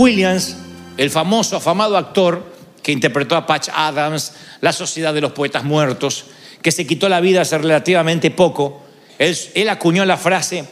[0.00, 0.56] Williams,
[0.96, 2.42] el famoso, afamado actor
[2.82, 6.24] que interpretó a Patch Adams, La Sociedad de los Poetas Muertos,
[6.62, 8.82] que se quitó la vida hace relativamente poco,
[9.18, 10.64] él, él acuñó la frase,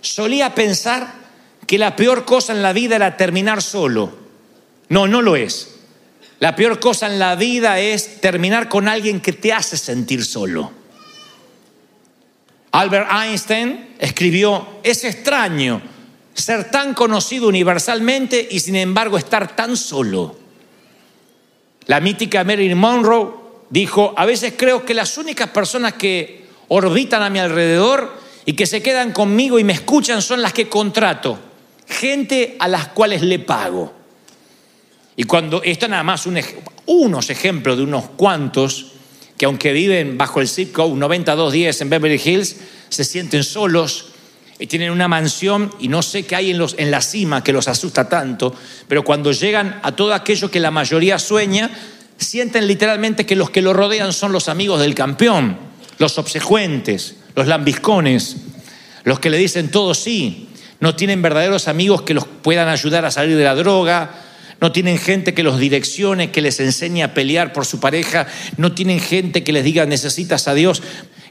[0.00, 1.14] solía pensar
[1.66, 4.16] que la peor cosa en la vida era terminar solo.
[4.88, 5.74] No, no lo es.
[6.38, 10.70] La peor cosa en la vida es terminar con alguien que te hace sentir solo.
[12.70, 15.95] Albert Einstein escribió, es extraño
[16.42, 20.36] ser tan conocido universalmente y sin embargo estar tan solo.
[21.86, 23.30] La mítica Marilyn Monroe
[23.70, 28.66] dijo, a veces creo que las únicas personas que orbitan a mi alrededor y que
[28.66, 31.38] se quedan conmigo y me escuchan son las que contrato,
[31.88, 33.92] gente a las cuales le pago.
[35.16, 36.26] Y cuando, esto nada más
[36.86, 38.92] unos ejemplos de unos cuantos
[39.38, 42.56] que aunque viven bajo el zip code 9210 en Beverly Hills,
[42.88, 44.12] se sienten solos
[44.58, 47.52] y tienen una mansión y no sé qué hay en, los, en la cima que
[47.52, 48.54] los asusta tanto,
[48.88, 51.70] pero cuando llegan a todo aquello que la mayoría sueña,
[52.16, 55.58] sienten literalmente que los que lo rodean son los amigos del campeón,
[55.98, 58.36] los obsecuentes, los lambiscones,
[59.04, 60.48] los que le dicen todo sí,
[60.80, 64.22] no tienen verdaderos amigos que los puedan ayudar a salir de la droga,
[64.60, 68.72] no tienen gente que los direccione, que les enseñe a pelear por su pareja, no
[68.72, 70.82] tienen gente que les diga necesitas a Dios.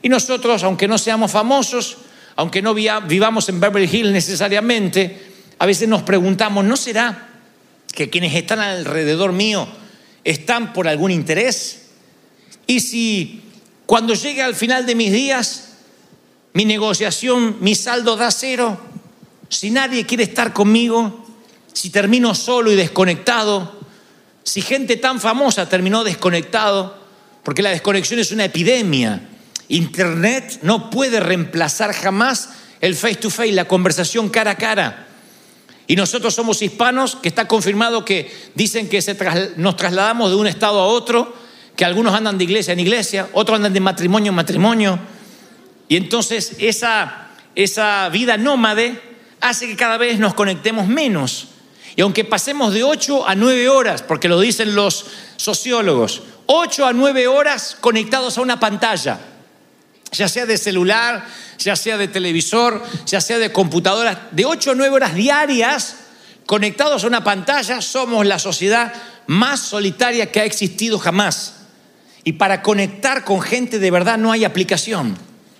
[0.04, 1.98] Y nosotros, aunque no seamos famosos,
[2.36, 7.30] aunque no vivamos en Beverly Hills necesariamente, a veces nos preguntamos, ¿no será
[7.94, 9.68] que quienes están alrededor mío
[10.24, 11.88] están por algún interés?
[12.68, 13.42] Y si
[13.86, 15.70] cuando llegue al final de mis días,
[16.54, 18.80] mi negociación, mi saldo da cero,
[19.50, 21.26] si nadie quiere estar conmigo,
[21.72, 23.80] si termino solo y desconectado,
[24.44, 26.98] si gente tan famosa terminó desconectado,
[27.44, 29.22] porque la desconexión es una epidemia.
[29.68, 32.50] Internet no puede reemplazar jamás
[32.82, 35.08] el face to face, la conversación cara a cara.
[35.88, 39.00] Y nosotros somos hispanos, que está confirmado que dicen que
[39.58, 41.34] nos trasladamos de un estado a otro,
[41.76, 45.00] que algunos andan de iglesia en iglesia, otros andan de matrimonio en matrimonio.
[45.88, 49.00] Y entonces esa, esa vida nómade
[49.42, 51.50] hace que cada vez nos conectemos menos.
[51.96, 55.06] Y aunque pasemos de 8 a 9 horas, porque lo dicen los
[55.38, 59.20] sociólogos, 8 a 9 horas conectados a una pantalla,
[60.16, 61.26] ya sea de celular,
[61.58, 65.98] ya sea de televisor, ya sea de computadora, de 8 a 9 horas diarias
[66.46, 68.94] conectados a una pantalla, somos la sociedad
[69.28, 71.56] más solitaria que ha existido jamás.
[72.24, 75.18] Y para conectar con gente de verdad no hay aplicación.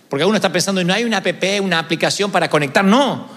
[0.10, 2.86] Porque uno está pensando, no hay una app, una aplicación para conectar.
[2.86, 3.28] No.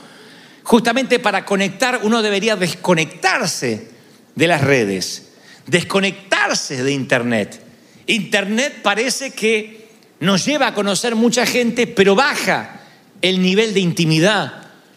[0.62, 3.90] Justamente para conectar uno debería desconectarse
[4.34, 5.30] de las redes,
[5.66, 7.62] desconectarse de Internet.
[8.06, 9.77] Internet parece que
[10.20, 12.80] nos lleva a conocer mucha gente, pero baja
[13.22, 14.52] el nivel de intimidad,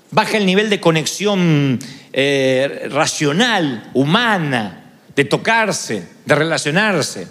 [0.10, 1.80] baja el nivel de conexión
[2.14, 4.84] eh, racional, humana,
[5.16, 7.28] de tocarse, de relacionarse.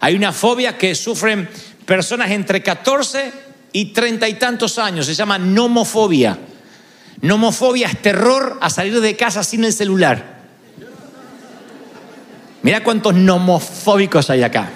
[0.00, 1.48] Hay una fobia que sufren
[1.86, 3.32] personas entre 14
[3.72, 6.38] y 30 y tantos años, se llama nomofobia.
[7.20, 10.40] Nomofobia es terror a salir de casa sin el celular.
[12.62, 14.70] Mira cuántos nomofóbicos hay acá.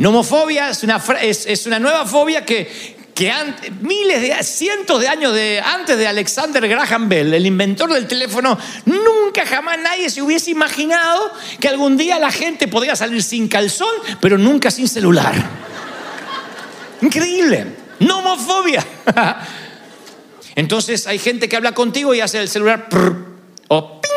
[0.00, 5.34] Nomofobia es una, es, una nueva fobia que, que an- miles de cientos de años
[5.34, 10.50] de, antes de Alexander Graham Bell, el inventor del teléfono, nunca jamás nadie se hubiese
[10.50, 11.30] imaginado
[11.60, 15.34] que algún día la gente podría salir sin calzón, pero nunca sin celular.
[17.02, 17.66] Increíble.
[17.98, 18.84] Nomofobia.
[20.56, 22.88] Entonces hay gente que habla contigo y hace el celular
[23.68, 24.10] o ping,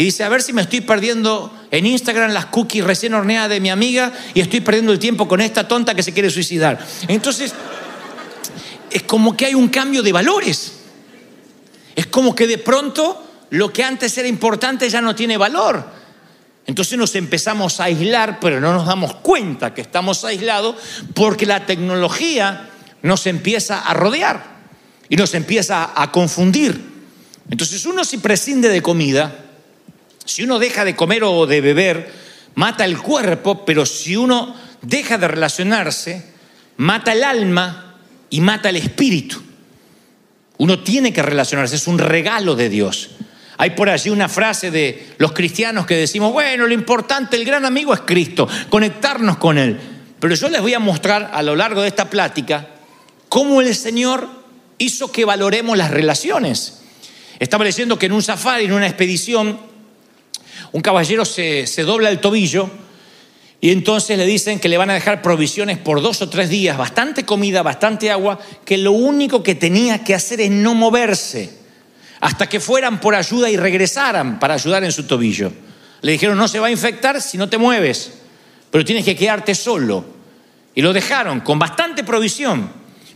[0.00, 3.60] y dice, a ver si me estoy perdiendo en Instagram las cookies recién horneadas de
[3.60, 6.82] mi amiga y estoy perdiendo el tiempo con esta tonta que se quiere suicidar.
[7.06, 7.52] Entonces,
[8.90, 10.72] es como que hay un cambio de valores.
[11.94, 15.84] Es como que de pronto lo que antes era importante ya no tiene valor.
[16.64, 20.76] Entonces nos empezamos a aislar, pero no nos damos cuenta que estamos aislados
[21.12, 22.70] porque la tecnología
[23.02, 24.60] nos empieza a rodear
[25.10, 26.88] y nos empieza a confundir.
[27.50, 29.49] Entonces uno si prescinde de comida,
[30.30, 32.08] si uno deja de comer o de beber,
[32.54, 36.24] mata el cuerpo, pero si uno deja de relacionarse,
[36.76, 37.96] mata el alma
[38.30, 39.42] y mata el espíritu.
[40.58, 43.10] Uno tiene que relacionarse, es un regalo de Dios.
[43.56, 47.64] Hay por allí una frase de los cristianos que decimos, bueno, lo importante, el gran
[47.64, 49.80] amigo es Cristo, conectarnos con Él.
[50.20, 52.68] Pero yo les voy a mostrar a lo largo de esta plática
[53.28, 54.28] cómo el Señor
[54.78, 56.82] hizo que valoremos las relaciones.
[57.40, 59.69] Estaba leyendo que en un safari, en una expedición,
[60.72, 62.70] un caballero se, dobla el tobillo
[63.60, 66.78] y entonces le dicen que le van a dejar provisiones por dos o tres días,
[66.78, 71.60] bastante comida, bastante agua, que lo único que tenía que hacer es no moverse
[72.20, 75.52] hasta que fueran por ayuda y regresaran para ayudar en su tobillo.
[76.02, 78.12] Le dijeron, no se va a infectar si no te mueves,
[78.70, 80.04] pero tienes que quedarte solo.
[80.74, 82.70] Y lo dejaron con bastante provisión.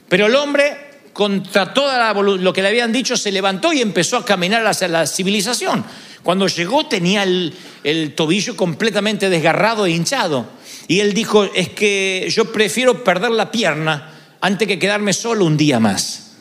[0.09, 0.77] Pero el hombre,
[1.13, 1.93] contra todo
[2.23, 5.85] lo que le habían dicho, se levantó y empezó a caminar hacia la civilización.
[6.25, 10.47] Cuando llegó tenía el, tobillo completamente desgarrado e hinchado.
[10.89, 14.11] Y él dijo, es que yo prefiero perder la pierna
[14.41, 16.33] antes que quedarme solo un día más.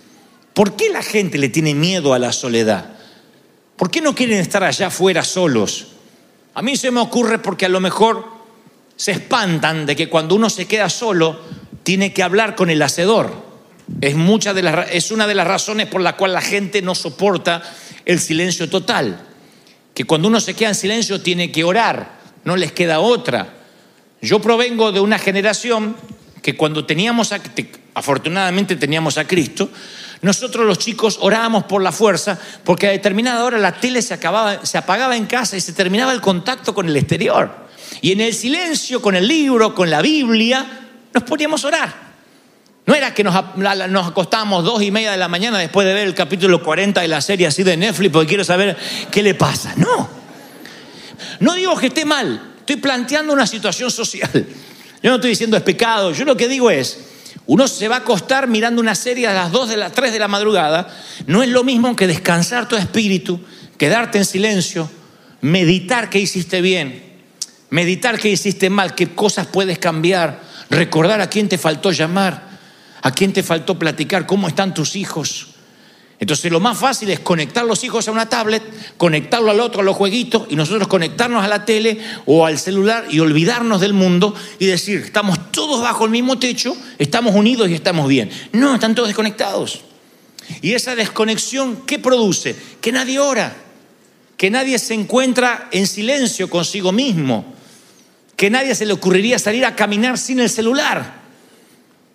[0.53, 2.93] ¿Por qué la gente le tiene miedo a la soledad?
[3.75, 5.87] ¿Por qué no quieren estar allá afuera solos?
[6.53, 8.25] A mí se me ocurre porque a lo mejor
[8.95, 11.41] se espantan de que cuando uno se queda solo
[11.83, 13.33] tiene que hablar con el hacedor.
[13.99, 16.95] Es, mucha de las, es una de las razones por la cual la gente no
[16.95, 17.61] soporta
[18.05, 19.32] el silencio total.
[19.93, 23.53] Que cuando uno se queda en silencio tiene que orar, no les queda otra.
[24.21, 25.95] Yo provengo de una generación
[26.41, 27.41] que cuando teníamos, a,
[27.93, 29.69] afortunadamente teníamos a Cristo,
[30.21, 34.65] nosotros los chicos orábamos por la fuerza porque a determinada hora la tele se, acababa,
[34.65, 37.63] se apagaba en casa y se terminaba el contacto con el exterior.
[38.01, 40.65] Y en el silencio, con el libro, con la Biblia,
[41.13, 42.12] nos poníamos a orar.
[42.85, 46.07] No era que nos, nos acostábamos dos y media de la mañana después de ver
[46.07, 48.77] el capítulo 40 de la serie así de Netflix porque quiero saber
[49.09, 49.73] qué le pasa.
[49.77, 50.09] No.
[51.39, 54.29] No digo que esté mal, estoy planteando una situación social.
[55.01, 56.97] Yo no estoy diciendo es pecado, yo lo que digo es,
[57.45, 60.19] uno se va a acostar mirando una serie a las 2 de las 3 de
[60.19, 60.87] la madrugada,
[61.27, 63.41] no es lo mismo que descansar tu espíritu,
[63.77, 64.89] quedarte en silencio,
[65.41, 67.03] meditar que hiciste bien,
[67.69, 72.52] meditar que hiciste mal, qué cosas puedes cambiar, recordar a quién te faltó llamar,
[73.03, 75.47] a quién te faltó platicar, cómo están tus hijos.
[76.19, 78.63] Entonces lo más fácil es conectar los hijos a una tablet,
[78.95, 83.05] conectarlo al otro a los jueguitos y nosotros conectarnos a la tele o al celular
[83.09, 87.73] y olvidarnos del mundo y decir, estamos todos bajo el mismo techo, estamos unidos y
[87.73, 88.29] estamos bien.
[88.53, 89.81] No, están todos desconectados.
[90.61, 92.55] Y esa desconexión, ¿qué produce?
[92.79, 93.53] Que nadie ora,
[94.37, 97.53] que nadie se encuentra en silencio consigo mismo,
[98.37, 101.22] que nadie se le ocurriría salir a caminar sin el celular.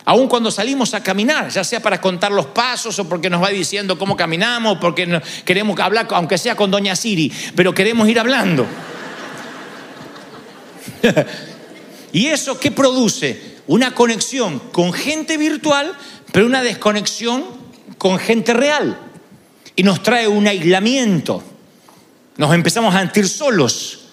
[0.08, 3.50] Aún cuando salimos a caminar, ya sea para contar los pasos o porque nos va
[3.50, 8.66] diciendo cómo caminamos, porque queremos hablar, aunque sea con Doña Siri, pero queremos ir hablando.
[12.12, 13.58] ¿Y eso qué produce?
[13.66, 15.94] Una conexión con gente virtual,
[16.32, 17.44] pero una desconexión
[17.98, 18.98] con gente real.
[19.76, 21.44] Y nos trae un aislamiento.
[22.38, 24.06] Nos empezamos a sentir solos.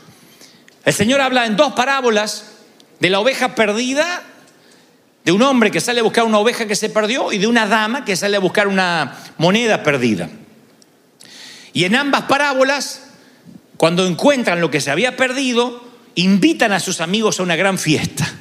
[0.83, 2.47] El Señor habla en dos parábolas
[2.99, 4.23] de la oveja perdida
[5.25, 7.65] de un hombre que sale a buscar una oveja que se perdió y de una
[7.65, 10.29] dama que sale a buscar una moneda perdida.
[11.73, 13.07] Y en ambas parábolas,
[13.75, 18.31] cuando encuentran lo que se había perdido, invitan a sus amigos a una gran fiesta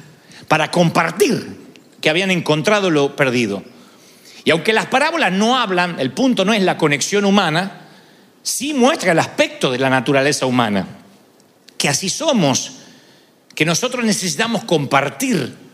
[0.47, 1.57] para compartir
[2.01, 3.63] que habían encontrado lo perdido.
[4.43, 7.87] Y aunque las parábolas no hablan, el punto no es la conexión humana,
[8.43, 10.87] sí muestra el aspecto de la naturaleza humana,
[11.79, 12.73] que así somos,
[13.55, 15.64] que nosotros necesitamos compartir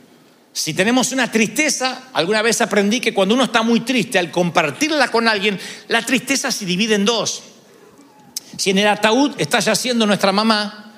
[0.54, 5.08] si tenemos una tristeza, alguna vez aprendí que cuando uno está muy triste, al compartirla
[5.10, 7.44] con alguien, la tristeza se divide en dos.
[8.58, 10.94] Si en el ataúd está yaciendo nuestra mamá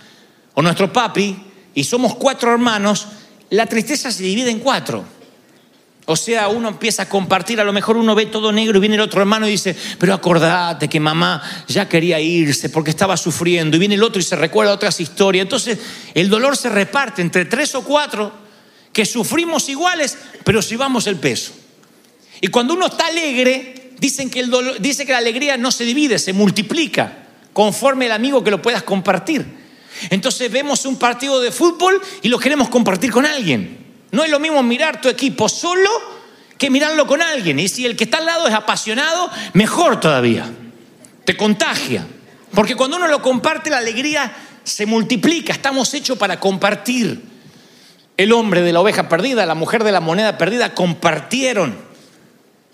[0.56, 1.38] o nuestro papi
[1.76, 3.08] y somos cuatro hermanos,
[3.52, 5.06] la tristeza se divide en cuatro.
[6.06, 8.96] O sea, uno empieza a compartir, a lo mejor uno ve todo negro y viene
[8.96, 13.78] el otro hermano y dice, pero acordate que mamá ya quería irse porque estaba sufriendo.
[13.78, 15.44] Y viene el otro y se recuerda otras historias.
[15.44, 15.78] Entonces
[16.16, 18.43] el dolor se reparte entre tres o cuatro
[18.94, 21.52] que sufrimos iguales, pero si vamos el peso.
[22.40, 25.84] Y cuando uno está alegre, dicen que el dolor, dice que la alegría no se
[25.84, 27.20] divide, se multiplica.
[27.52, 29.46] conforme el amigo que lo puedas compartir.
[30.10, 33.78] Entonces vemos un partido de fútbol y lo queremos compartir con alguien.
[34.12, 35.90] No es lo mismo mirar tu equipo solo
[36.58, 37.60] que mirarlo con alguien.
[37.60, 40.50] Y si el que está al lado es apasionado, mejor todavía.
[41.26, 42.08] Te contagia.
[42.54, 45.54] Porque cuando uno lo comparte, la alegría se multiplica.
[45.54, 47.33] Estamos hechos para compartir.
[48.18, 51.76] El hombre de la oveja perdida, la mujer de la moneda perdida, compartieron.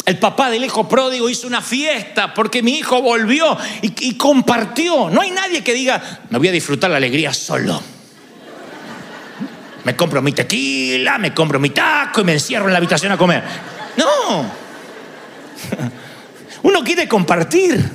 [0.05, 5.09] El papá del hijo pródigo hizo una fiesta porque mi hijo volvió y, y, compartió.
[5.09, 7.81] No hay nadie que diga, me voy a disfrutar la alegría solo.
[9.83, 13.17] Me compro mi tequila, me compro mi taco y me encierro en la habitación a
[13.17, 13.43] comer.
[13.97, 14.45] No.
[16.63, 17.89] Uno quiere compartir.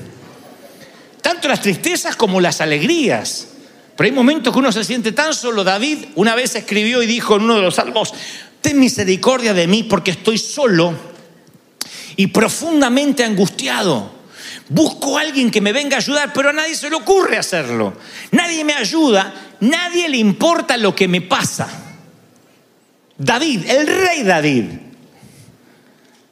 [1.21, 3.49] Tanto las tristezas como las alegrías.
[3.97, 5.63] Pero hay momentos que uno se siente tan solo.
[5.63, 8.13] David una vez escribió y dijo en uno de los salmos,
[8.61, 10.95] ten misericordia de mí porque estoy solo
[12.17, 14.13] y profundamente angustiado.
[14.69, 17.95] Busco a alguien que me venga a ayudar, pero a nadie se le ocurre hacerlo.
[18.33, 21.69] Nadie me ayuda, nadie le importa lo que me pasa.
[23.17, 24.65] David, el rey David.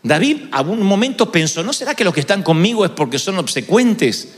[0.03, 3.39] David a un momento pensó, ¿no será que los que están conmigo es porque son
[3.39, 4.29] obsecuentes?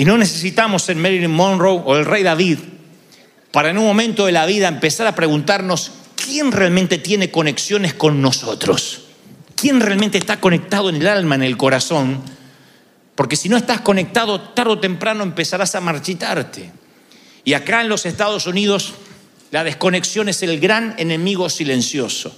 [0.00, 2.58] Y no necesitamos ser Marilyn Monroe o el rey David
[3.52, 8.22] para en un momento de la vida empezar a preguntarnos quién realmente tiene conexiones con
[8.22, 9.02] nosotros.
[9.56, 12.22] ¿Quién realmente está conectado en el alma, en el corazón?
[13.14, 16.72] Porque si no estás conectado, tarde o temprano empezarás a marchitarte.
[17.44, 18.94] Y acá en los Estados Unidos,
[19.50, 22.34] la desconexión es el gran enemigo silencioso.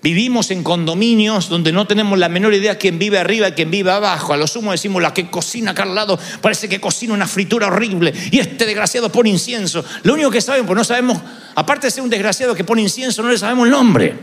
[0.00, 3.90] Vivimos en condominios donde no tenemos la menor idea quién vive arriba y quién vive
[3.90, 4.32] abajo.
[4.32, 7.66] A lo sumo decimos la que cocina acá al lado parece que cocina una fritura
[7.66, 9.84] horrible y este desgraciado pone incienso.
[10.04, 11.20] Lo único que sabemos, pues no sabemos,
[11.56, 14.14] aparte de ser un desgraciado que pone incienso, no le sabemos el nombre.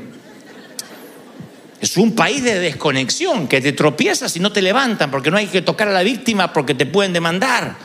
[1.81, 5.47] Es un país de desconexión, que te tropiezas y no te levantan porque no hay
[5.47, 7.75] que tocar a la víctima porque te pueden demandar.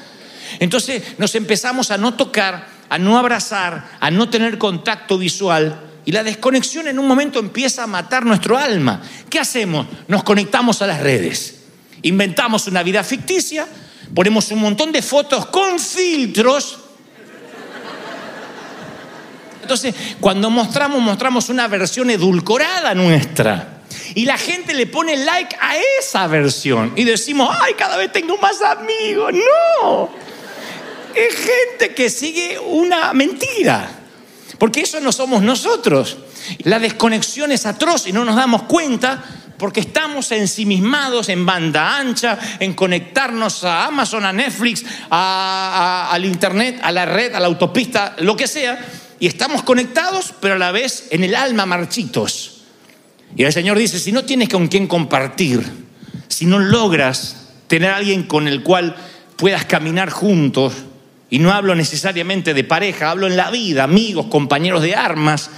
[0.60, 6.12] Entonces nos empezamos a no tocar, a no abrazar, a no tener contacto visual y
[6.12, 9.00] la desconexión en un momento empieza a matar nuestro alma.
[9.30, 9.86] ¿Qué hacemos?
[10.08, 11.60] Nos conectamos a las redes.
[12.02, 13.64] Inventamos una vida ficticia,
[14.12, 16.80] ponemos un montón de fotos con filtros.
[19.62, 23.82] Entonces, cuando mostramos, mostramos una versión edulcorada nuestra.
[24.16, 26.92] Y la gente le pone like a esa versión.
[26.96, 29.32] Y decimos, ay, cada vez tengo más amigos.
[29.32, 30.10] No.
[31.14, 33.99] Es gente que sigue una mentira.
[34.60, 36.18] Porque eso no somos nosotros.
[36.64, 39.24] La desconexión es atroz y no nos damos cuenta
[39.56, 46.78] porque estamos ensimismados en banda ancha, en conectarnos a Amazon, a Netflix, a, al Internet,
[46.82, 48.86] a la red, a la autopista, lo que sea.
[49.18, 52.64] Y estamos conectados, pero a la vez en el alma marchitos.
[53.34, 55.64] Y el Señor dice, si no tienes con quién compartir,
[56.28, 58.94] si no logras tener a alguien con el cual
[59.36, 60.74] puedas caminar juntos,
[61.30, 65.50] y no hablo necesariamente de pareja, hablo en la vida, amigos, compañeros de armas,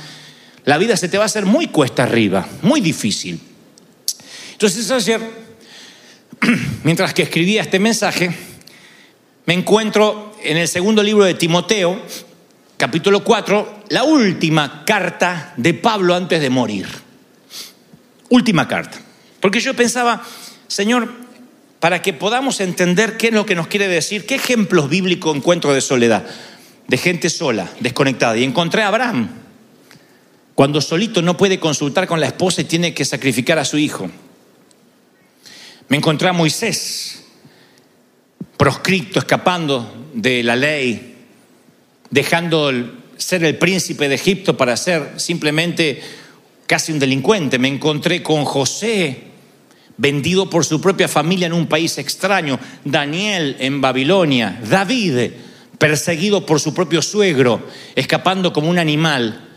[0.65, 3.41] la vida se te va a hacer muy cuesta arriba, muy difícil.
[4.53, 5.21] Entonces ayer,
[6.85, 8.31] mientras que escribía este mensaje,
[9.47, 12.01] me encuentro en el segundo libro de Timoteo,
[12.77, 16.87] capítulo 4, la última carta de Pablo antes de morir.
[18.29, 19.01] Última carta.
[19.41, 20.23] Porque yo pensaba,
[20.69, 21.22] Señor,
[21.83, 25.75] para que podamos entender qué es lo que nos quiere decir, qué ejemplos bíblicos encuentro
[25.75, 26.25] de soledad,
[26.87, 28.37] de gente sola, desconectada.
[28.37, 29.31] Y encontré a Abraham,
[30.55, 34.09] cuando solito no puede consultar con la esposa y tiene que sacrificar a su hijo.
[35.89, 37.25] Me encontré a Moisés,
[38.57, 41.17] proscripto, escapando de la ley,
[42.11, 42.71] dejando
[43.17, 46.01] ser el príncipe de Egipto para ser simplemente
[46.69, 47.59] casi un delincuente.
[47.59, 49.32] Me encontré con José,
[49.97, 55.31] vendido por su propia familia en un país extraño, Daniel en Babilonia, David
[55.83, 59.49] perseguido por su propio suegro, escapando como un animal.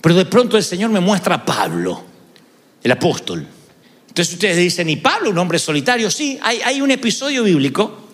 [0.00, 2.02] Pero de pronto el Señor me muestra a Pablo,
[2.82, 3.46] el apóstol.
[4.08, 6.10] Entonces ustedes dicen, ¿y Pablo, un hombre solitario?
[6.10, 8.08] Sí, hay, un episodio bíblico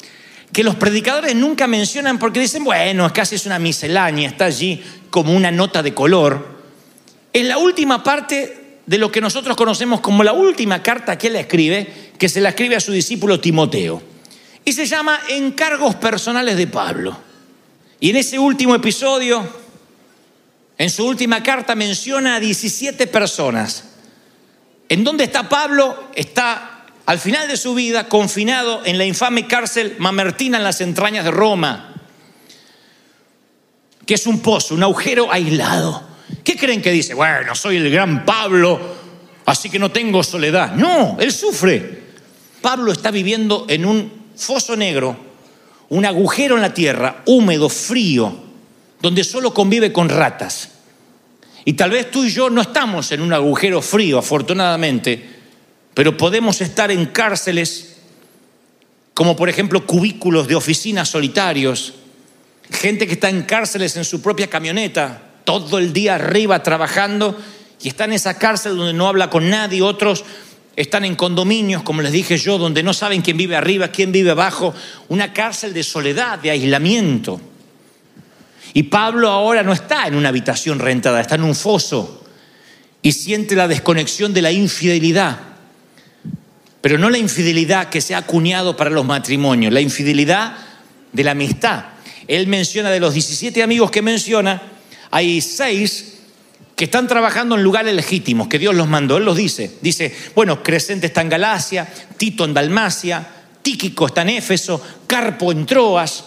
[0.53, 4.83] que los predicadores nunca mencionan porque dicen, bueno, es casi es una miscelánea, está allí
[5.11, 6.59] como una nota de color.
[7.33, 11.37] En la última parte de lo que nosotros conocemos como la última carta que él
[11.37, 14.03] escribe, que se la escribe a su discípulo Timoteo.
[14.65, 17.17] Y se llama Encargos Personales de Pablo.
[18.01, 19.47] Y en ese último episodio,
[20.79, 23.85] en su última carta menciona a 17 personas.
[24.89, 26.09] ¿En dónde está Pablo?
[26.15, 31.25] Está al final de su vida confinado en la infame cárcel Mamertina en las entrañas
[31.25, 31.95] de Roma,
[34.07, 36.12] que es un pozo, un agujero aislado.
[36.45, 37.15] ¿Qué creen que dice?
[37.15, 38.81] Bueno, soy el gran Pablo,
[39.47, 40.75] así que no tengo soledad.
[40.75, 42.03] No, él sufre.
[42.61, 45.17] Pablo está viviendo en un foso negro,
[45.89, 48.35] un agujero en la tierra, húmedo, frío,
[49.01, 50.71] donde solo convive con ratas.
[51.65, 55.31] Y tal vez tú y yo no estamos en un agujero frío, afortunadamente,
[55.95, 57.93] pero podemos estar en cárceles
[59.15, 61.95] como por ejemplo cubículos de oficinas solitarios,
[62.71, 67.37] gente que está en cárceles en su propia camioneta, todo el día arriba trabajando
[67.83, 70.25] y está en esa cárcel donde no habla con nadie, otros
[70.77, 74.31] están en condominios, como les dije yo, donde no saben quién vive arriba, quién vive
[74.31, 74.75] abajo,
[75.09, 77.41] una cárcel de soledad, de aislamiento.
[78.75, 82.25] Y Pablo ahora no está en una habitación rentada, está en un foso
[83.03, 85.41] y siente la desconexión de la infidelidad.
[86.81, 90.57] Pero no la infidelidad que se ha acuñado para los matrimonios, la infidelidad
[91.13, 91.85] de la amistad.
[92.27, 94.63] Él menciona de los 17 amigos que menciona,
[95.13, 96.15] hay seis
[96.75, 99.19] que están trabajando en lugares legítimos, que Dios los mandó.
[99.19, 99.71] Él los dice.
[99.83, 103.25] Dice, bueno, Crescente está en Galacia, Tito en Dalmacia,
[103.61, 106.25] Tíquico está en Éfeso, Carpo en Troas,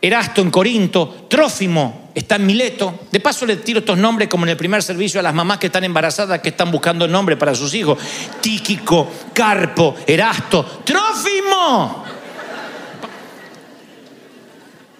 [0.00, 3.00] Erasto en Corinto, Trófimo está en Mileto.
[3.10, 5.66] De paso le tiro estos nombres como en el primer servicio a las mamás que
[5.66, 7.98] están embarazadas, que están buscando nombre para sus hijos.
[8.40, 12.04] Tíquico, Carpo, Erasto, Trófimo.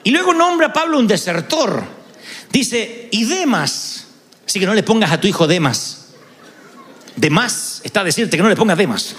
[0.02, 1.99] Y luego nombra a Pablo un desertor.
[2.50, 4.06] Dice, y Demas.
[4.46, 6.08] Así que no le pongas a tu hijo Demas.
[7.16, 9.16] Demas está a decirte que no le pongas Demas.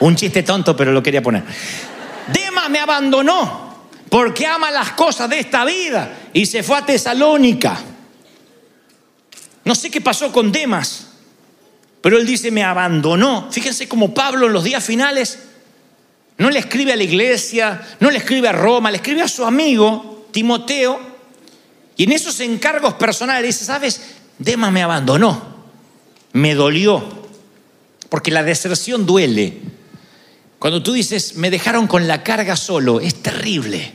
[0.00, 1.44] Un chiste tonto, pero lo quería poner.
[2.32, 7.78] Demas me abandonó porque ama las cosas de esta vida y se fue a Tesalónica.
[9.64, 11.08] No sé qué pasó con Demas,
[12.00, 13.48] pero él dice me abandonó.
[13.50, 15.38] Fíjense como Pablo en los días finales
[16.38, 19.44] no le escribe a la iglesia, no le escribe a Roma, le escribe a su
[19.44, 21.11] amigo Timoteo.
[22.02, 24.00] Y en esos encargos personales ¿sabes?
[24.36, 25.40] Demas me abandonó,
[26.32, 27.28] me dolió,
[28.08, 29.60] porque la deserción duele.
[30.58, 33.92] Cuando tú dices, me dejaron con la carga solo, es terrible.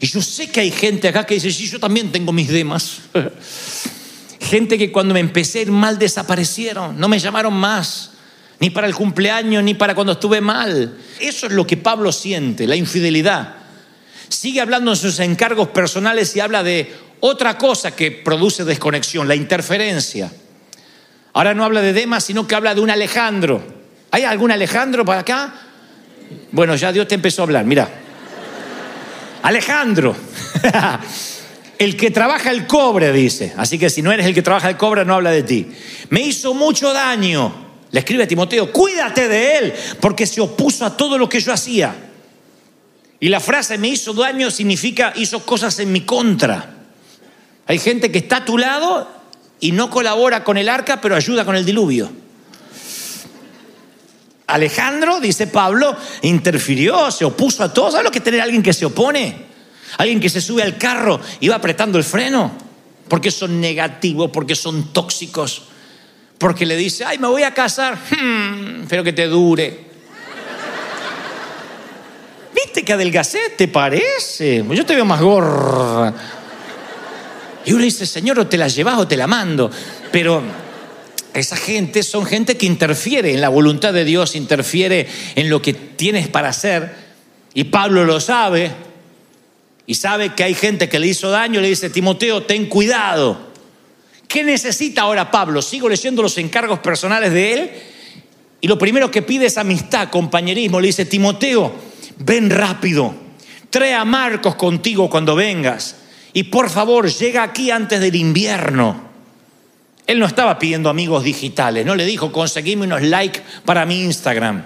[0.00, 2.98] Y yo sé que hay gente acá que dice, sí, yo también tengo mis demas.
[4.40, 8.10] gente que cuando me empecé mal desaparecieron, no me llamaron más,
[8.60, 10.98] ni para el cumpleaños, ni para cuando estuve mal.
[11.18, 13.61] Eso es lo que Pablo siente, la infidelidad.
[14.32, 16.90] Sigue hablando en sus encargos personales y habla de
[17.20, 20.32] otra cosa que produce desconexión, la interferencia.
[21.34, 23.62] Ahora no habla de Demas, sino que habla de un Alejandro.
[24.10, 25.54] ¿Hay algún Alejandro para acá?
[26.50, 27.86] Bueno, ya Dios te empezó a hablar, mira.
[29.42, 30.16] Alejandro,
[31.78, 33.52] el que trabaja el cobre, dice.
[33.58, 35.70] Así que si no eres el que trabaja el cobre, no habla de ti.
[36.08, 37.66] Me hizo mucho daño.
[37.90, 41.52] Le escribe a Timoteo, cuídate de él, porque se opuso a todo lo que yo
[41.52, 42.01] hacía.
[43.22, 46.74] Y la frase me hizo daño significa hizo cosas en mi contra.
[47.68, 49.08] Hay gente que está a tu lado
[49.60, 52.10] y no colabora con el arca, pero ayuda con el diluvio.
[54.48, 57.92] Alejandro, dice Pablo, interfirió, se opuso a todo.
[57.92, 59.36] ¿Sabes lo que es tener alguien que se opone?
[59.98, 62.50] Alguien que se sube al carro y va apretando el freno.
[63.06, 65.62] Porque son negativos, porque son tóxicos.
[66.38, 69.91] Porque le dice, ay, me voy a casar, hmm, pero que te dure.
[72.54, 73.38] ¿Viste que adelgacé?
[73.56, 74.64] ¿Te parece?
[74.70, 76.14] Yo te veo más gorda.
[77.64, 79.70] Y uno dice, Señor, o te la llevas o te la mando.
[80.10, 80.42] Pero
[81.32, 85.72] esa gente son gente que interfiere en la voluntad de Dios, interfiere en lo que
[85.72, 86.94] tienes para hacer.
[87.54, 88.70] Y Pablo lo sabe.
[89.86, 91.60] Y sabe que hay gente que le hizo daño.
[91.60, 93.52] Le dice, Timoteo, ten cuidado.
[94.28, 95.62] ¿Qué necesita ahora Pablo?
[95.62, 97.70] Sigo leyendo los encargos personales de él.
[98.60, 100.80] Y lo primero que pide es amistad, compañerismo.
[100.80, 101.72] Le dice, Timoteo,
[102.24, 103.14] ven rápido.
[103.70, 105.96] Trae a Marcos contigo cuando vengas
[106.32, 109.12] y por favor llega aquí antes del invierno.
[110.06, 114.62] Él no estaba pidiendo amigos digitales, no le dijo conseguime unos likes para mi Instagram.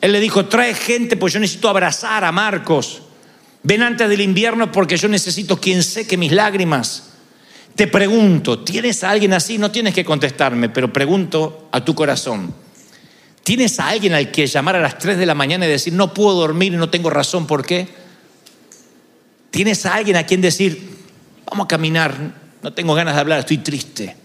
[0.00, 3.02] Él le dijo trae gente pues yo necesito abrazar a Marcos.
[3.62, 7.10] Ven antes del invierno porque yo necesito quien seque mis lágrimas.
[7.74, 9.56] Te pregunto, ¿tienes a alguien así?
[9.56, 12.52] No tienes que contestarme, pero pregunto a tu corazón.
[13.44, 16.14] ¿Tienes a alguien al que llamar a las 3 de la mañana y decir, no
[16.14, 17.88] puedo dormir y no tengo razón por qué?
[19.50, 20.90] Tienes a alguien a quien decir,
[21.50, 22.14] vamos a caminar,
[22.62, 24.16] no tengo ganas de hablar, estoy triste.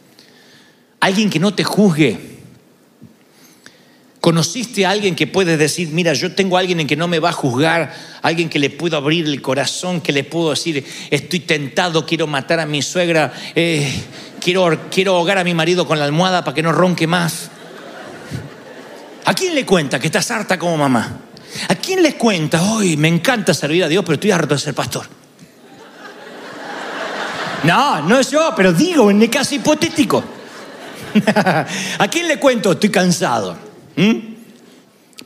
[0.99, 2.38] Alguien que no te juzgue.
[4.21, 7.19] ¿Conociste a alguien que puedes decir, mira, yo tengo a alguien en que no me
[7.19, 11.39] va a juzgar, alguien que le puedo abrir el corazón, que le puedo decir, estoy
[11.39, 13.89] tentado, quiero matar a mi suegra, eh,
[14.41, 17.51] quiero, quiero ahogar a mi marido con la almohada para que no ronque más?
[19.27, 21.19] ¿A quién le cuenta que estás harta como mamá?
[21.67, 22.61] ¿A quién le cuenta?
[22.71, 25.05] Hoy me encanta servir a Dios, pero estoy harto de ser pastor.
[27.63, 30.23] No, no es yo, pero digo en el caso hipotético.
[31.35, 32.71] ¿A quién le cuento?
[32.71, 33.57] Estoy cansado.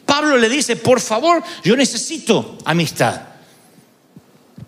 [0.04, 3.22] Pablo le dice, por favor, yo necesito amistad.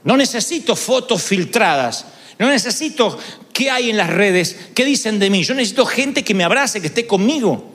[0.04, 2.06] No necesito fotos filtradas.
[2.38, 3.18] No necesito
[3.52, 5.44] qué hay en las redes, qué dicen de mí.
[5.44, 7.73] Yo necesito gente que me abrace, que esté conmigo.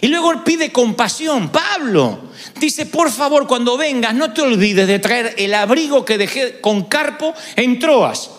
[0.00, 1.50] Y luego él pide compasión.
[1.50, 6.60] Pablo dice, por favor, cuando vengas, no te olvides de traer el abrigo que dejé
[6.60, 8.30] con Carpo en Troas.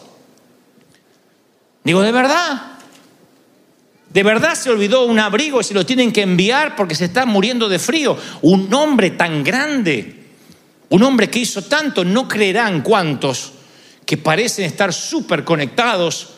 [1.83, 2.61] Digo, ¿de verdad?
[4.09, 7.25] ¿De verdad se olvidó un abrigo y se lo tienen que enviar porque se está
[7.25, 8.17] muriendo de frío?
[8.41, 10.25] Un hombre tan grande,
[10.89, 13.53] un hombre que hizo tanto, no creerán cuántos
[14.05, 16.29] que parecen estar súper conectados,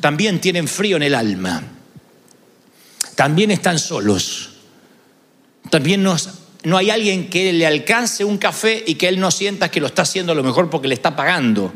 [0.00, 1.62] también tienen frío en el alma.
[3.14, 4.49] También están solos.
[5.70, 9.80] También no hay alguien que le alcance un café y que él no sienta que
[9.80, 11.72] lo está haciendo a lo mejor porque le está pagando.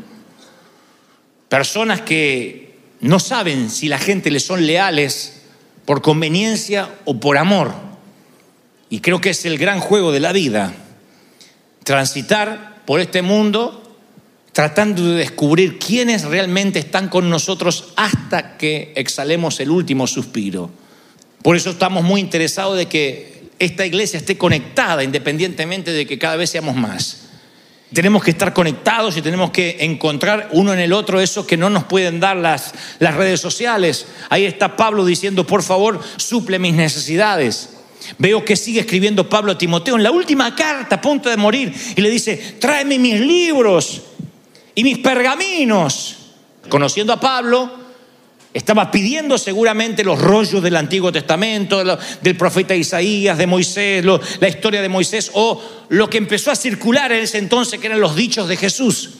[1.49, 5.41] Personas que no saben si la gente le son leales
[5.85, 7.73] por conveniencia o por amor.
[8.89, 10.73] Y creo que es el gran juego de la vida.
[11.83, 13.81] Transitar por este mundo
[14.55, 20.71] tratando de descubrir quiénes realmente están con nosotros hasta que exhalemos el último suspiro.
[21.41, 26.35] Por eso estamos muy interesados de que esta iglesia esté conectada independientemente de que cada
[26.35, 27.21] vez seamos más.
[27.93, 31.69] Tenemos que estar conectados y tenemos que encontrar uno en el otro eso que no
[31.69, 34.07] nos pueden dar las, las redes sociales.
[34.29, 37.69] Ahí está Pablo diciendo, por favor, suple mis necesidades.
[38.17, 41.73] Veo que sigue escribiendo Pablo a Timoteo en la última carta, a punto de morir,
[41.95, 44.01] y le dice, tráeme mis libros
[44.73, 46.17] y mis pergaminos.
[46.69, 47.84] Conociendo a Pablo,
[48.55, 51.83] estaba pidiendo seguramente los rollos del Antiguo Testamento,
[52.21, 54.05] del profeta Isaías, de Moisés,
[54.39, 57.99] la historia de Moisés, o lo que empezó a circular en ese entonces, que eran
[57.99, 59.15] los dichos de Jesús.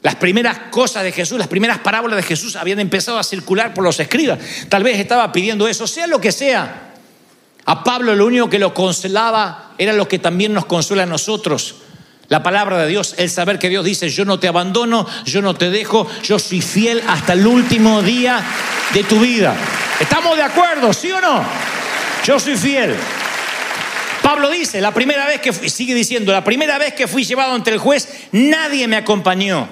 [0.00, 3.82] Las primeras cosas de Jesús, las primeras parábolas de Jesús habían empezado a circular por
[3.82, 4.38] los escribas.
[4.68, 6.94] Tal vez estaba pidiendo eso, sea lo que sea.
[7.64, 11.74] A Pablo lo único que lo consolaba era lo que también nos consuela a nosotros
[12.28, 15.54] la palabra de Dios, el saber que Dios dice, yo no te abandono, yo no
[15.54, 18.42] te dejo, yo soy fiel hasta el último día
[18.92, 19.54] de tu vida.
[20.00, 21.44] ¿Estamos de acuerdo, sí o no?
[22.24, 22.96] Yo soy fiel.
[24.22, 27.54] Pablo dice, la primera vez que fui, sigue diciendo, la primera vez que fui llevado
[27.54, 29.68] ante el juez, nadie me acompañó.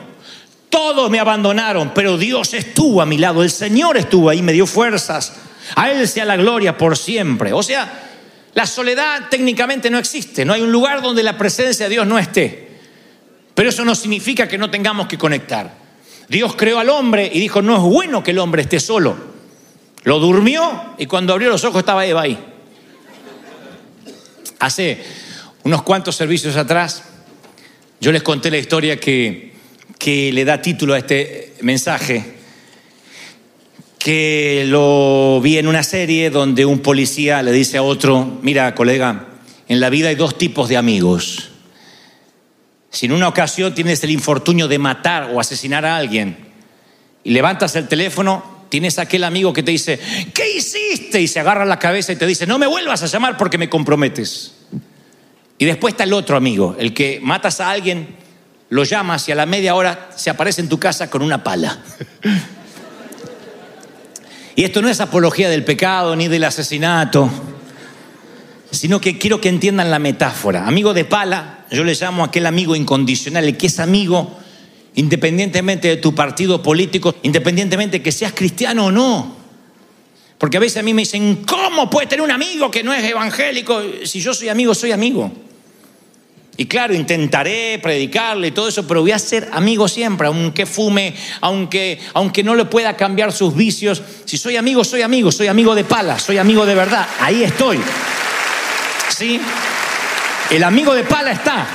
[0.69, 4.67] Todos me abandonaron, pero Dios estuvo a mi lado, el Señor estuvo ahí, me dio
[4.67, 5.33] fuerzas.
[5.75, 7.53] A Él sea la gloria por siempre.
[7.53, 8.04] O sea,
[8.55, 12.19] la soledad técnicamente no existe, no hay un lugar donde la presencia de Dios no
[12.19, 12.69] esté.
[13.55, 15.73] Pero eso no significa que no tengamos que conectar.
[16.29, 19.17] Dios creó al hombre y dijo, no es bueno que el hombre esté solo.
[20.05, 22.39] Lo durmió y cuando abrió los ojos estaba Eva ahí.
[24.61, 25.03] Hace
[25.65, 27.05] unos cuantos servicios atrás,
[28.01, 29.53] yo les conté la historia que,
[29.99, 32.35] que le da título a este mensaje
[34.05, 39.29] que lo vi en una serie donde un policía le dice a otro, mira colega,
[39.67, 41.53] en la vida hay dos tipos de amigos.
[42.91, 46.37] Si en una ocasión tienes el infortunio de matar o asesinar a alguien
[47.25, 49.99] y levantas el teléfono, tienes aquel amigo que te dice,
[50.35, 51.23] ¿qué hiciste?
[51.23, 53.71] Y se agarra la cabeza y te dice, no me vuelvas a llamar porque me
[53.71, 54.53] comprometes.
[55.57, 58.17] Y después está el otro amigo, el que matas a alguien,
[58.69, 61.83] lo llamas y a la media hora se aparece en tu casa con una pala.
[64.57, 67.29] Y esto no es apología del pecado ni del asesinato,
[68.71, 70.67] sino que quiero que entiendan la metáfora.
[70.67, 74.39] Amigo de pala, yo le llamo aquel amigo incondicional, el que es amigo
[74.97, 79.37] independientemente de tu partido político, independientemente de que seas cristiano o no.
[80.39, 83.03] Porque a veces a mí me dicen, ¿cómo puede tener un amigo que no es
[83.03, 83.83] evangélico?
[84.05, 85.33] Si yo soy amigo, soy amigo.
[86.57, 91.15] Y claro, intentaré predicarle y todo eso, pero voy a ser amigo siempre, aunque fume,
[91.41, 94.01] aunque, aunque no le pueda cambiar sus vicios.
[94.25, 97.09] Si soy amigo, soy amigo, soy amigo de pala, soy amigo de verdad.
[97.19, 97.81] Ahí estoy.
[99.09, 99.41] ¿Sí?
[100.51, 101.67] El amigo de pala está.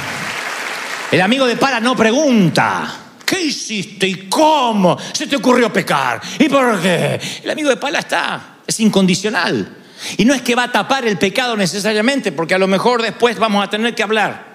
[1.12, 2.96] El amigo de pala no pregunta.
[3.26, 6.22] ¿Qué hiciste y cómo se te ocurrió pecar?
[6.40, 7.20] ¿Y por qué?
[7.44, 8.60] El amigo de pala está.
[8.66, 9.76] Es incondicional.
[10.16, 13.38] Y no es que va a tapar el pecado necesariamente, porque a lo mejor después
[13.38, 14.49] vamos a tener que hablar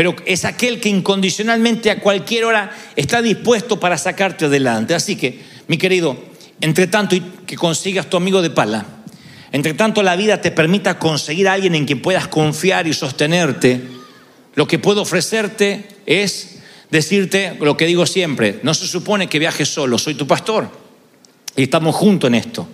[0.00, 4.94] pero es aquel que incondicionalmente a cualquier hora está dispuesto para sacarte adelante.
[4.94, 6.16] Así que, mi querido,
[6.62, 8.86] entre tanto que consigas tu amigo de pala,
[9.52, 13.78] entre tanto la vida te permita conseguir a alguien en quien puedas confiar y sostenerte,
[14.54, 16.60] lo que puedo ofrecerte es
[16.90, 20.70] decirte lo que digo siempre, no se supone que viajes solo, soy tu pastor
[21.56, 22.66] y estamos juntos en esto.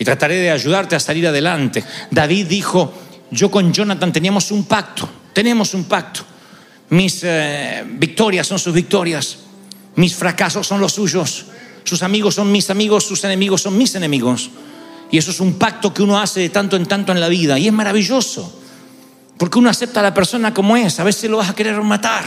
[0.00, 1.84] Y trataré de ayudarte a salir adelante.
[2.10, 2.92] David dijo,
[3.30, 6.24] yo con Jonathan teníamos un pacto, tenemos un pacto.
[6.90, 9.38] Mis eh, victorias son sus victorias.
[9.96, 11.46] Mis fracasos son los suyos.
[11.84, 14.50] Sus amigos son mis amigos, sus enemigos son mis enemigos.
[15.10, 17.58] Y eso es un pacto que uno hace de tanto en tanto en la vida.
[17.58, 18.60] Y es maravilloso.
[19.36, 21.00] Porque uno acepta a la persona como es.
[21.00, 22.24] A veces lo vas a querer matar.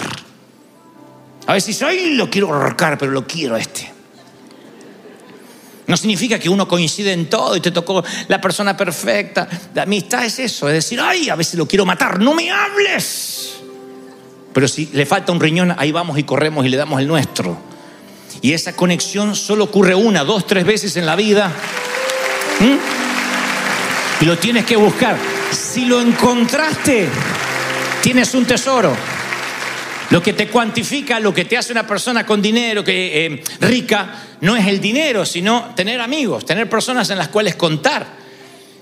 [1.46, 3.92] A veces dice, ay, lo quiero ahorcar, pero lo quiero este.
[5.88, 9.48] No significa que uno coincide en todo y te tocó la persona perfecta.
[9.74, 13.63] La amistad es eso, es decir, ay, a veces lo quiero matar, no me hables.
[14.54, 17.58] Pero si le falta un riñón, ahí vamos y corremos y le damos el nuestro.
[18.42, 21.52] Y esa conexión solo ocurre una, dos, tres veces en la vida.
[22.60, 24.24] ¿Mm?
[24.24, 25.18] Y lo tienes que buscar.
[25.52, 27.08] Si lo encontraste,
[28.02, 28.96] tienes un tesoro.
[30.10, 34.14] Lo que te cuantifica, lo que te hace una persona con dinero, que eh, rica,
[34.42, 38.06] no es el dinero, sino tener amigos, tener personas en las cuales contar.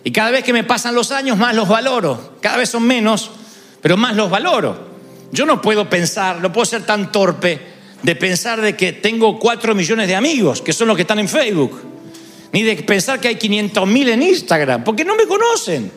[0.03, 2.33] Y cada vez que me pasan los años, más los valoro.
[2.41, 3.29] Cada vez son menos,
[3.81, 4.90] pero más los valoro.
[5.31, 7.59] Yo no puedo pensar, no puedo ser tan torpe
[8.03, 11.29] de pensar de que tengo cuatro millones de amigos, que son los que están en
[11.29, 11.81] Facebook,
[12.51, 15.91] ni de pensar que hay 500 mil en Instagram, porque no me conocen.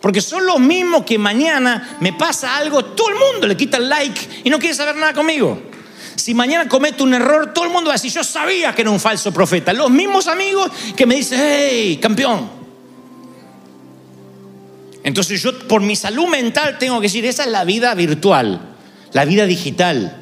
[0.00, 3.88] Porque son los mismos que mañana me pasa algo, todo el mundo le quita el
[3.88, 5.58] like y no quiere saber nada conmigo.
[6.14, 8.90] Si mañana cometo un error, todo el mundo va a decir, yo sabía que era
[8.90, 9.72] un falso profeta.
[9.72, 12.50] Los mismos amigos que me dicen, hey, campeón.
[15.02, 18.73] Entonces yo por mi salud mental tengo que decir, esa es la vida virtual,
[19.14, 20.18] la vida digital.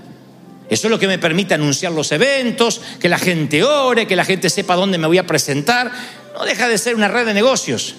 [0.71, 4.25] Eso es lo que me permite anunciar los eventos, que la gente ore, que la
[4.25, 5.91] gente sepa dónde me voy a presentar.
[6.35, 7.97] No deja de ser una red de negocios.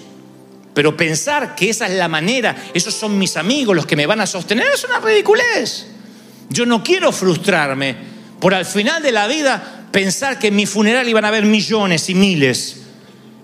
[0.72, 4.20] Pero pensar que esa es la manera, esos son mis amigos los que me van
[4.20, 5.86] a sostener, es una ridiculez.
[6.48, 7.96] Yo no quiero frustrarme
[8.40, 12.08] por al final de la vida pensar que en mi funeral iban a haber millones
[12.10, 12.78] y miles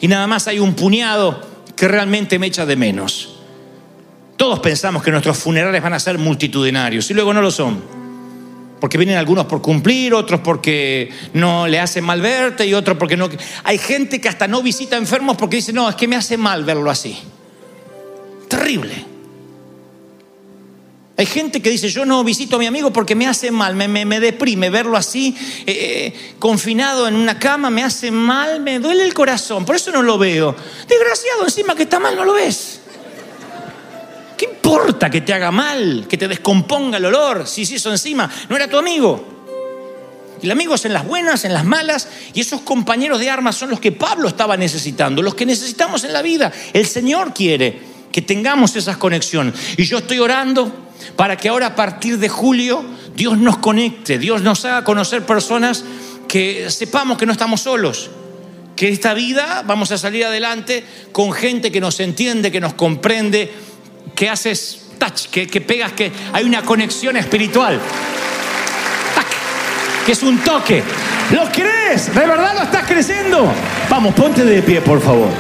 [0.00, 1.40] y nada más hay un puñado
[1.76, 3.39] que realmente me echa de menos.
[4.40, 7.78] Todos pensamos que nuestros funerales van a ser multitudinarios y luego no lo son.
[8.80, 13.18] Porque vienen algunos por cumplir, otros porque no le hacen mal verte y otros porque
[13.18, 13.28] no...
[13.64, 16.64] Hay gente que hasta no visita enfermos porque dice, no, es que me hace mal
[16.64, 17.18] verlo así.
[18.48, 19.04] Terrible.
[21.18, 23.88] Hay gente que dice, yo no visito a mi amigo porque me hace mal, me,
[23.88, 29.04] me, deprime verlo así, eh, eh, confinado en una cama, me hace mal, me duele
[29.04, 30.56] el corazón, por eso no lo veo.
[30.88, 32.79] Desgraciado, encima que está mal, no lo ves.
[34.40, 37.46] ¿Qué importa que te haga mal, que te descomponga el olor?
[37.46, 39.22] Si sí, eso encima no era tu amigo.
[40.40, 43.68] El amigo es en las buenas, en las malas, y esos compañeros de armas son
[43.68, 46.50] los que Pablo estaba necesitando, los que necesitamos en la vida.
[46.72, 49.52] El Señor quiere que tengamos esas conexiones.
[49.76, 50.72] Y yo estoy orando
[51.16, 52.82] para que ahora a partir de julio
[53.14, 55.84] Dios nos conecte, Dios nos haga conocer personas
[56.26, 58.08] que sepamos que no estamos solos,
[58.74, 63.52] que esta vida vamos a salir adelante con gente que nos entiende, que nos comprende,
[64.20, 67.80] que haces touch, que, que pegas, que hay una conexión espiritual.
[69.14, 69.26] Tac,
[70.04, 70.82] que es un toque.
[71.30, 72.14] ¿Lo crees?
[72.14, 73.50] ¿De verdad lo estás creciendo?
[73.88, 75.30] Vamos, ponte de pie, por favor.